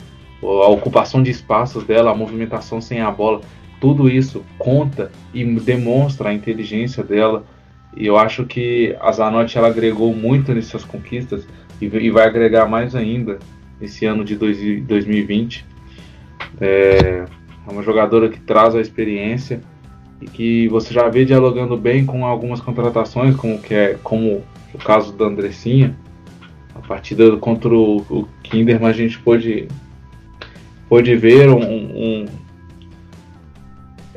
[0.42, 3.42] A ocupação de espaços dela, a movimentação sem a bola,
[3.80, 7.44] tudo isso conta e demonstra a inteligência dela.
[7.96, 11.46] E eu acho que a Zanotti ela agregou muito nessas conquistas
[11.80, 13.38] e, e vai agregar mais ainda
[13.80, 15.66] esse ano de dois, 2020.
[16.60, 17.24] É,
[17.66, 19.60] é uma jogadora que traz a experiência
[20.20, 24.78] e que você já vê dialogando bem com algumas contratações, como que é como o
[24.78, 25.96] caso da Andressinha.
[26.74, 29.68] A partida contra o, o Kinderman a gente pôde,
[30.88, 32.26] pôde ver um, um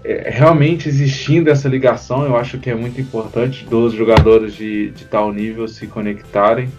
[0.04, 5.06] é, realmente existindo essa ligação, eu acho que é muito importante dos jogadores de, de
[5.06, 6.70] tal nível se conectarem.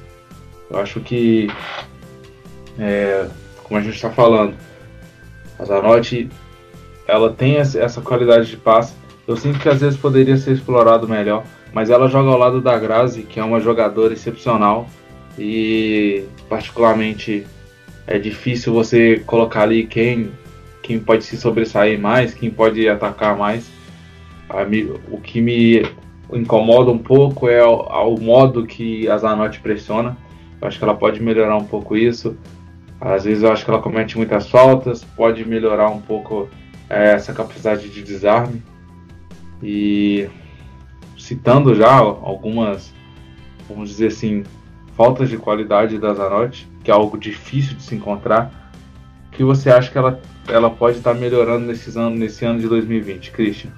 [0.71, 1.49] Eu acho que,
[2.79, 3.27] é,
[3.63, 4.55] como a gente está falando,
[5.59, 6.29] a Zanotti
[7.07, 8.95] ela tem essa qualidade de passe.
[9.27, 12.79] Eu sinto que às vezes poderia ser explorado melhor, mas ela joga ao lado da
[12.79, 14.89] Grazi, que é uma jogadora excepcional
[15.39, 17.47] e particularmente
[18.07, 20.31] é difícil você colocar ali quem
[20.83, 23.71] quem pode se sobressair mais, quem pode atacar mais.
[25.11, 25.83] O que me
[26.31, 30.17] incomoda um pouco é o, o modo que a Zanotti pressiona.
[30.61, 32.37] Eu acho que ela pode melhorar um pouco isso.
[33.01, 36.51] Às vezes eu acho que ela comete muitas faltas, pode melhorar um pouco
[36.89, 38.63] é, essa capacidade de desarme.
[39.63, 40.29] E
[41.17, 42.93] citando já algumas,
[43.67, 44.45] vamos dizer assim,
[44.97, 48.73] faltas de qualidade da Zanotti, que é algo difícil de se encontrar,
[49.33, 53.33] que você acha que ela, ela pode estar melhorando nesses anos, nesse ano de 2020,
[53.33, 53.71] Christian?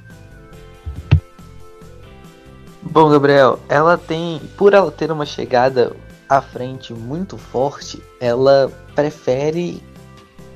[2.83, 5.93] Bom, Gabriel, ela tem, por ela ter uma chegada
[6.29, 9.83] à frente muito forte, ela prefere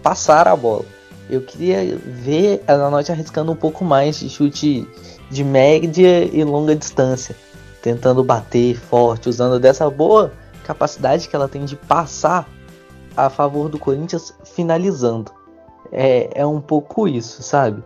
[0.02, 0.84] passar a bola.
[1.28, 4.86] Eu queria ver a Zanotti arriscando um pouco mais de chute
[5.30, 7.36] de média e longa distância,
[7.80, 12.48] tentando bater forte, usando dessa boa capacidade que ela tem de passar
[13.16, 15.32] a favor do Corinthians finalizando.
[15.92, 17.82] É, é um pouco isso, sabe?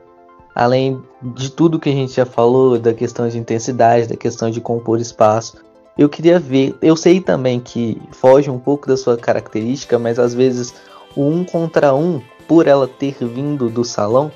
[0.54, 4.60] Além de tudo que a gente já falou, da questão de intensidade, da questão de
[4.60, 5.56] compor espaço,
[5.96, 6.76] eu queria ver.
[6.82, 10.74] Eu sei também que foge um pouco da sua característica, mas às vezes
[11.16, 14.30] o um contra um por ela ter vindo do salão,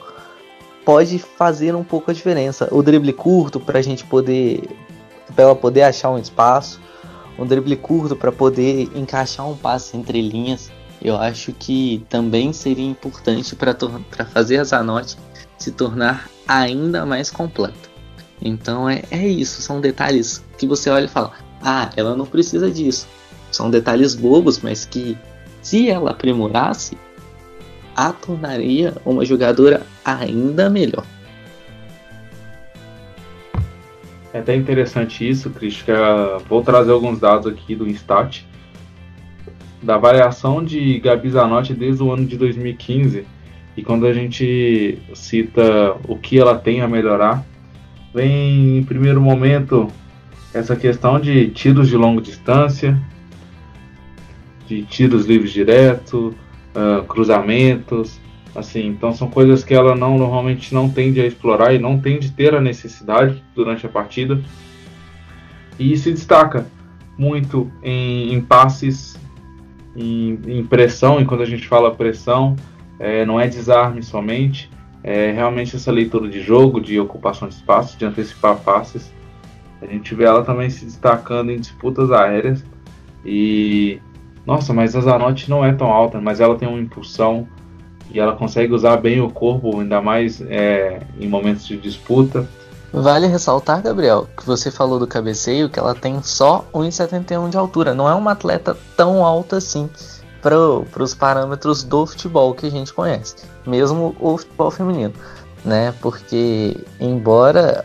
[0.85, 2.69] pode fazer um pouco a diferença.
[2.73, 4.63] O drible curto para a gente poder,
[5.35, 6.81] para ela poder achar um espaço,
[7.39, 10.71] um drible curto para poder encaixar um passe entre linhas,
[11.01, 15.17] eu acho que também seria importante para fazer a Zanotti
[15.57, 17.89] se tornar ainda mais completa.
[18.43, 22.71] Então é, é isso, são detalhes que você olha e fala: ah, ela não precisa
[22.71, 23.07] disso.
[23.51, 25.17] São detalhes bobos, mas que
[25.63, 26.99] se ela aprimorasse,
[27.97, 31.05] a tornaria uma jogadora ainda melhor.
[34.33, 38.45] É até interessante isso, Cris, que uh, vou trazer alguns dados aqui do Instat.
[39.83, 43.25] Da variação de Gabi Zanotti desde o ano de 2015.
[43.77, 47.45] E quando a gente cita o que ela tem a melhorar,
[48.13, 49.89] vem em primeiro momento
[50.53, 53.01] essa questão de tiros de longa distância,
[54.67, 56.35] de tiros livres direto,
[56.75, 58.21] uh, cruzamentos,
[58.59, 58.87] assim.
[58.87, 62.31] Então são coisas que ela não normalmente não tende a explorar e não tende a
[62.31, 64.41] ter a necessidade durante a partida.
[65.79, 66.67] E se destaca
[67.17, 69.19] muito em, em passes,
[69.97, 71.21] em, em, pressão.
[71.21, 72.57] E quando a gente fala pressão,
[72.99, 74.71] é, não é desarme somente,
[75.03, 79.13] é realmente essa leitura de jogo, de ocupação de espaço, de antecipar passes.
[79.81, 82.65] A gente vê ela também se destacando em disputas aéreas
[83.25, 84.01] e
[84.49, 87.47] nossa, mas a Zanotti não é tão alta, mas ela tem uma impulsão
[88.11, 92.49] e ela consegue usar bem o corpo, ainda mais é, em momentos de disputa.
[92.93, 97.93] Vale ressaltar, Gabriel, que você falou do cabeceio, que ela tem só 1,71 de altura.
[97.95, 99.91] Não é uma atleta tão alta assim
[100.41, 100.57] para
[101.03, 105.13] os parâmetros do futebol que a gente conhece, mesmo o futebol feminino,
[105.65, 105.93] né?
[106.01, 107.85] Porque embora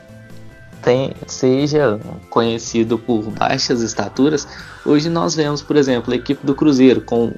[0.82, 4.48] tem, seja conhecido por baixas estaturas,
[4.86, 7.34] hoje nós vemos, por exemplo, a equipe do Cruzeiro com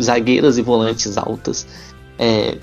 [0.00, 1.66] zagueiras e volantes altas.
[2.18, 2.58] É,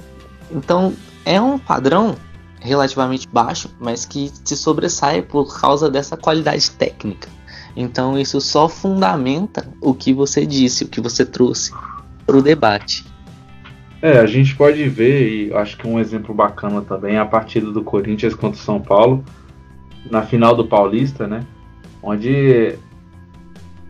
[0.52, 0.94] então
[1.26, 2.16] é um padrão
[2.60, 7.28] relativamente baixo, mas que se sobressai por causa dessa qualidade técnica.
[7.76, 11.74] Então isso só fundamenta o que você disse, o que você trouxe
[12.26, 13.06] para o debate.
[14.02, 17.72] É, a gente pode ver, e acho que um exemplo bacana também é a partida
[17.72, 19.24] do Corinthians contra o São Paulo,
[20.10, 21.46] na final do Paulista, né?
[22.02, 22.78] Onde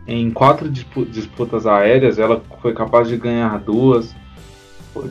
[0.05, 4.15] em quatro disputas aéreas ela foi capaz de ganhar duas,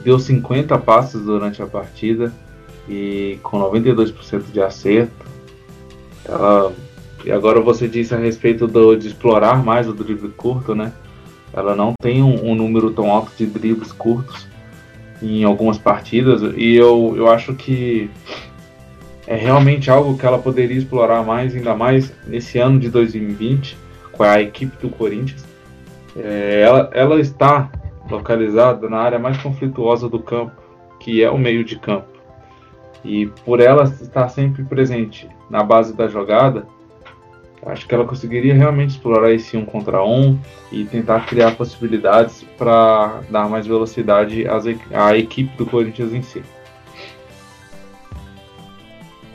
[0.03, 2.33] deu 50 passes durante a partida.
[2.88, 5.25] e com 92% de acerto.
[6.25, 6.73] Ela,
[7.25, 10.92] e agora você disse a respeito do, de explorar mais o drible curto, né?
[11.53, 14.47] Ela não tem um, um número tão alto de dribles curtos
[15.23, 18.11] em algumas partidas e eu, eu acho que
[19.27, 23.77] é realmente algo que ela poderia explorar mais, ainda mais nesse ano de 2020,
[24.11, 25.45] com a equipe do Corinthians.
[26.16, 27.71] É, ela, ela está
[28.12, 30.53] localizada na área mais conflituosa do campo,
[31.01, 32.09] que é o meio de campo.
[33.05, 36.66] E por ela estar sempre presente na base da jogada,
[37.66, 40.38] acho que ela conseguiria realmente explorar esse um contra um
[40.70, 44.44] e tentar criar possibilidades para dar mais velocidade
[44.92, 46.42] à equipe do Corinthians em si.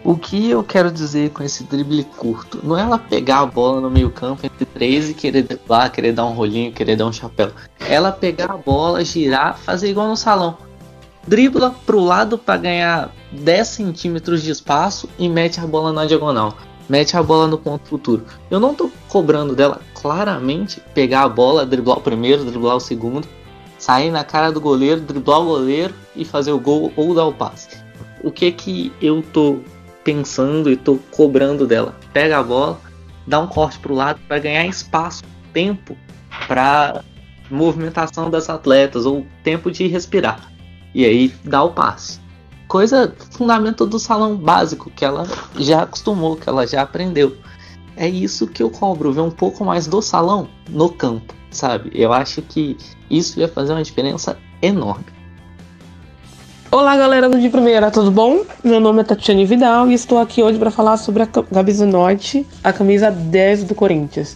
[0.07, 2.61] O que eu quero dizer com esse drible curto?
[2.63, 6.13] Não é ela pegar a bola no meio campo entre três e querer driblar, querer
[6.13, 7.51] dar um rolinho, querer dar um chapéu.
[7.77, 10.59] Ela pegar a bola, girar, fazer igual no salão.
[11.27, 16.55] Dribla pro lado para ganhar 10 centímetros de espaço e mete a bola na diagonal.
[16.87, 18.23] Mete a bola no ponto futuro.
[18.49, 23.27] Eu não tô cobrando dela claramente pegar a bola, driblar o primeiro, driblar o segundo,
[23.77, 27.33] sair na cara do goleiro, driblar o goleiro e fazer o gol ou dar o
[27.33, 27.85] passe.
[28.23, 29.59] O que que eu tô
[30.07, 31.93] pensando e tô cobrando dela.
[32.13, 32.79] Pega a bola,
[33.27, 35.97] dá um corte para o lado para ganhar espaço, tempo
[36.47, 37.03] para
[37.51, 40.49] movimentação das atletas ou tempo de respirar.
[40.95, 42.21] E aí dá o passe.
[42.69, 47.35] Coisa fundamental do salão básico que ela já acostumou, que ela já aprendeu.
[47.97, 51.91] É isso que eu cobro, ver um pouco mais do salão no campo, sabe?
[51.93, 52.77] Eu acho que
[53.09, 55.16] isso ia fazer uma diferença enorme.
[56.69, 58.41] Olá, galera do De Primeira, tudo bom?
[58.61, 62.45] Meu nome é Tatiane Vidal e estou aqui hoje para falar sobre a Gabi Zanotti,
[62.61, 64.35] a camisa 10 do Corinthians.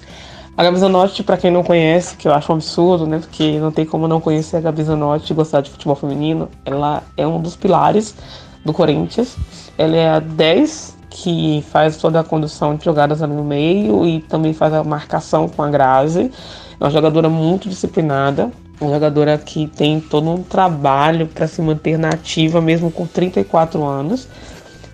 [0.56, 3.20] A Gabi Zanotti, para quem não conhece, que eu acho um absurdo, né?
[3.20, 6.48] Porque não tem como não conhecer a Gabi Zanotti e gostar de futebol feminino.
[6.64, 8.16] Ela é um dos pilares
[8.64, 9.36] do Corinthians.
[9.78, 14.22] Ela é a 10 que faz toda a condução de jogadas ali no meio e
[14.22, 16.32] também faz a marcação com a Grazi.
[16.80, 18.50] É uma jogadora muito disciplinada,
[18.82, 23.84] uma jogadora que tem todo um trabalho para se manter na ativa, mesmo com 34
[23.86, 24.28] anos.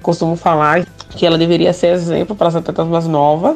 [0.02, 3.56] Costumo falar que ela deveria ser exemplo para as atletas mais novas,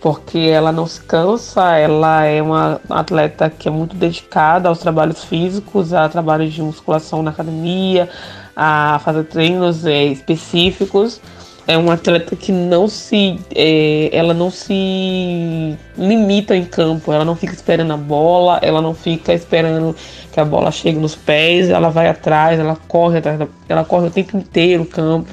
[0.00, 5.24] porque ela não se cansa, ela é uma atleta que é muito dedicada aos trabalhos
[5.24, 8.08] físicos, a trabalhos de musculação na academia,
[8.54, 11.20] a fazer treinos é, específicos
[11.66, 17.34] é uma atleta que não se é, ela não se limita em campo ela não
[17.34, 19.94] fica esperando a bola ela não fica esperando
[20.32, 24.10] que a bola chegue nos pés ela vai atrás ela corre atrás ela corre o
[24.10, 25.30] tempo inteiro o campo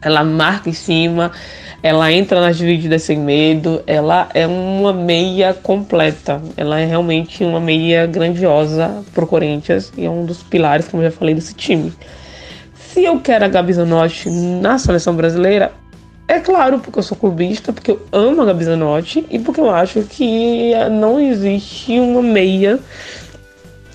[0.00, 1.32] ela marca em cima
[1.82, 7.58] ela entra nas divididas sem medo ela é uma meia completa ela é realmente uma
[7.58, 11.92] meia grandiosa pro Corinthians e é um dos pilares como eu já falei desse time
[12.92, 15.72] se eu quero a Gabi Zanotti na seleção brasileira,
[16.26, 19.70] é claro, porque eu sou clubista, porque eu amo a Gabi Zanotti e porque eu
[19.70, 22.78] acho que não existe uma meia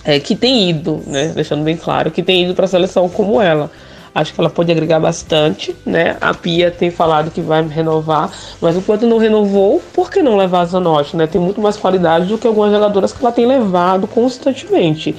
[0.03, 1.31] é, que tem ido, né?
[1.35, 3.71] Deixando bem claro, que tem ido para a seleção como ela.
[4.13, 6.15] Acho que ela pode agregar bastante, né?
[6.21, 8.31] A Pia tem falado que vai renovar,
[8.61, 11.27] mas enquanto não renovou, por que não levar a Zanotti, né?
[11.27, 15.13] Tem muito mais qualidade do que algumas jogadoras que ela tem levado constantemente.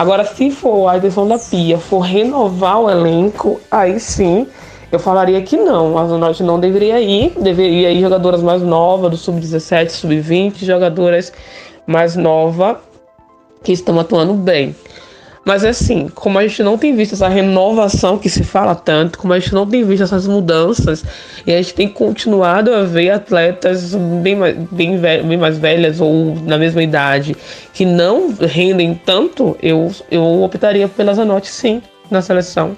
[0.00, 4.46] Agora, se for a edição da Pia for renovar o elenco, aí sim
[4.90, 5.98] eu falaria que não.
[5.98, 11.30] A Zanotti não deveria ir, deveria ir jogadoras mais novas, do sub-17, sub-20, jogadoras
[11.86, 12.78] mais novas
[13.62, 14.74] que estão atuando bem.
[15.44, 19.32] Mas assim, como a gente não tem visto essa renovação que se fala tanto, como
[19.32, 21.02] a gente não tem visto essas mudanças,
[21.46, 26.34] e a gente tem continuado a ver atletas bem mais, bem, bem mais velhas ou
[26.42, 27.34] na mesma idade
[27.72, 32.76] que não rendem tanto, eu, eu optaria pela Zanotti sim na seleção.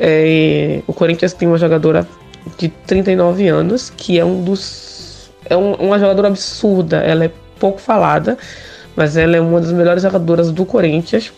[0.00, 2.08] É, o Corinthians tem uma jogadora
[2.56, 5.30] de 39 anos que é um dos.
[5.44, 8.38] É um, uma jogadora absurda, ela é pouco falada,
[8.96, 11.32] mas ela é uma das melhores jogadoras do Corinthians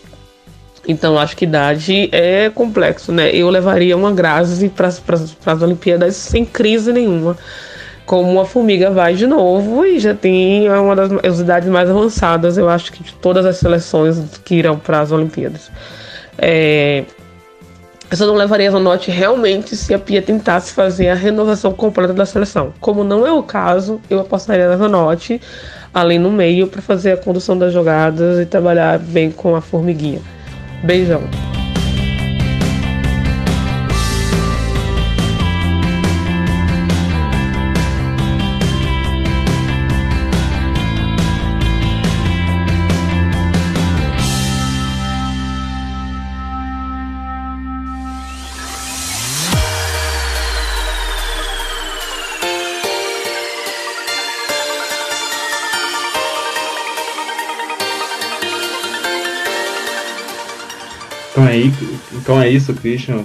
[0.87, 3.31] então acho que idade é complexo, né?
[3.35, 7.37] Eu levaria uma Grazi para as Olimpíadas sem crise nenhuma.
[8.07, 12.69] Como uma formiga vai de novo e já tem uma das idades mais avançadas, eu
[12.69, 15.71] acho que de todas as seleções que irão para as Olimpíadas.
[16.37, 17.05] É,
[18.11, 22.13] eu só não levaria a Zanotti realmente se a Pia tentasse fazer a renovação completa
[22.13, 22.75] da seleção.
[22.79, 25.41] Como não é o caso, eu apostaria na Zanotti
[25.95, 30.21] ali no meio para fazer a condução das jogadas e trabalhar bem com a formiguinha.
[30.85, 31.23] Beijão.
[61.43, 61.57] É,
[62.13, 63.25] então é isso, Christian.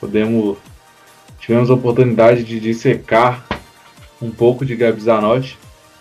[0.00, 0.58] Podemos.
[1.40, 3.44] Tivemos a oportunidade de dissecar
[4.20, 5.58] um pouco de Gabi Zanotti.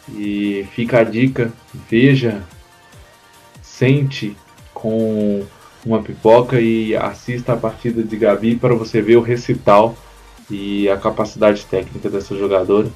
[0.10, 1.52] E fica a dica,
[1.90, 2.42] veja,
[3.62, 4.36] sente
[4.74, 5.46] com
[5.86, 9.98] uma pipoca e assista a partida de Gabi para você ver o recital
[10.50, 12.88] e a capacidade técnica dessa jogadora.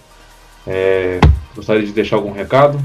[0.66, 1.20] É,
[1.56, 2.82] gostaria de deixar algum recado?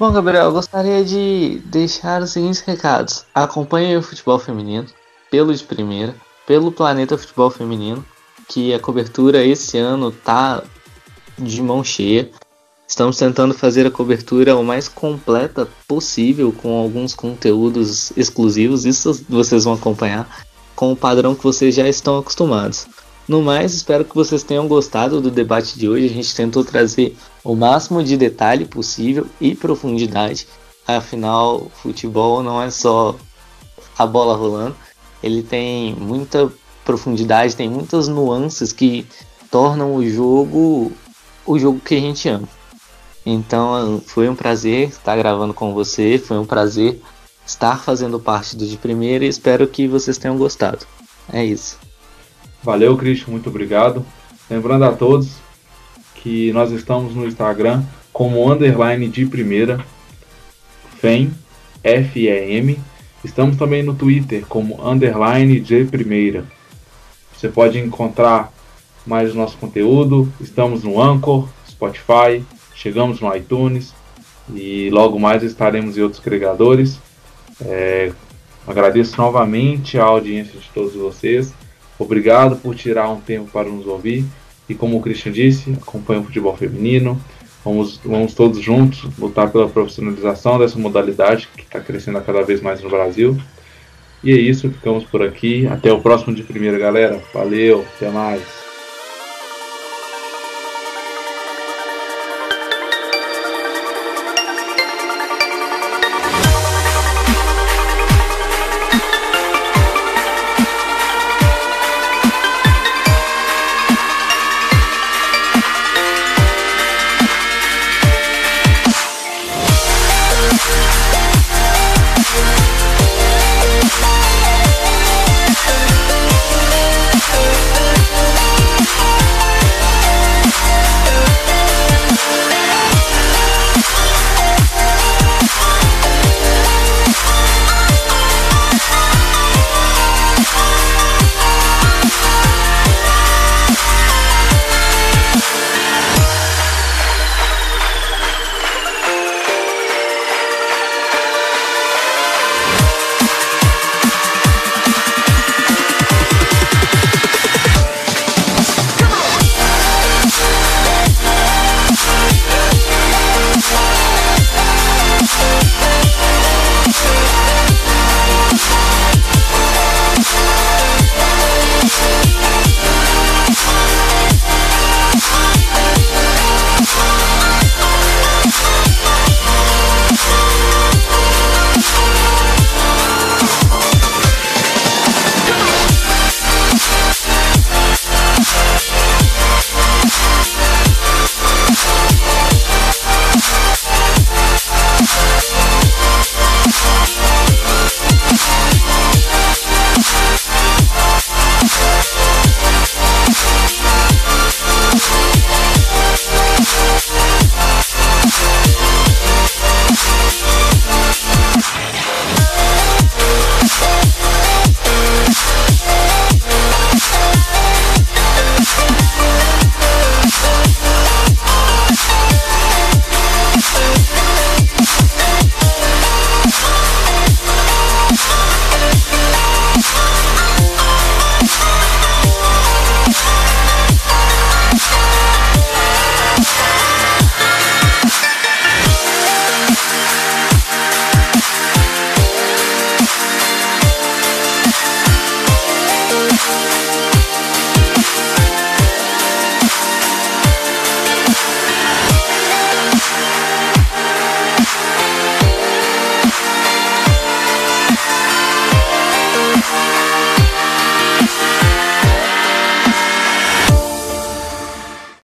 [0.00, 3.26] Bom, Gabriel, eu gostaria de deixar os seguintes recados.
[3.34, 4.86] Acompanhe o futebol feminino
[5.30, 6.14] pelo de primeira,
[6.46, 8.02] pelo Planeta Futebol Feminino,
[8.48, 10.62] que a cobertura esse ano tá
[11.38, 12.30] de mão cheia.
[12.88, 18.86] Estamos tentando fazer a cobertura o mais completa possível, com alguns conteúdos exclusivos.
[18.86, 20.26] Isso vocês vão acompanhar
[20.74, 22.86] com o padrão que vocês já estão acostumados.
[23.28, 26.06] No mais, espero que vocês tenham gostado do debate de hoje.
[26.06, 30.46] A gente tentou trazer o máximo de detalhe possível e profundidade.
[30.86, 33.16] Afinal, futebol não é só
[33.96, 34.76] a bola rolando,
[35.22, 36.50] ele tem muita
[36.84, 39.06] profundidade, tem muitas nuances que
[39.50, 40.92] tornam o jogo
[41.46, 42.48] o jogo que a gente ama.
[43.24, 47.00] Então, foi um prazer estar gravando com você, foi um prazer
[47.46, 50.86] estar fazendo parte do de primeira e espero que vocês tenham gostado.
[51.32, 51.78] É isso.
[52.62, 54.04] Valeu, Cristian, muito obrigado.
[54.48, 55.28] Lembrando a todos
[56.14, 57.82] que nós estamos no Instagram
[58.12, 59.84] como underline de primeira,
[60.98, 61.30] FEM,
[61.82, 62.78] F-E-M.
[63.24, 66.44] Estamos também no Twitter como underline de primeira.
[67.36, 68.52] Você pode encontrar
[69.06, 70.30] mais o nosso conteúdo.
[70.40, 72.44] Estamos no Anchor, Spotify,
[72.74, 73.94] chegamos no iTunes
[74.54, 77.00] e logo mais estaremos em outros agregadores.
[77.62, 78.12] É,
[78.66, 81.52] agradeço novamente a audiência de todos vocês.
[81.98, 84.24] Obrigado por tirar um tempo para nos ouvir.
[84.70, 87.20] E como o Christian disse, acompanhe o futebol feminino.
[87.64, 92.80] Vamos, vamos todos juntos lutar pela profissionalização dessa modalidade que está crescendo cada vez mais
[92.80, 93.36] no Brasil.
[94.22, 95.66] E é isso, ficamos por aqui.
[95.66, 97.20] Até o próximo de primeira, galera.
[97.34, 98.69] Valeu, até mais.